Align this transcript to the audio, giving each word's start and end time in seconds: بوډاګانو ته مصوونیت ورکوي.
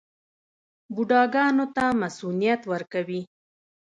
بوډاګانو 0.93 1.65
ته 1.75 1.83
مصوونیت 1.99 2.61
ورکوي. 2.71 3.21